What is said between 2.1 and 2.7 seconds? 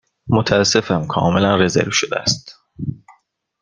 است.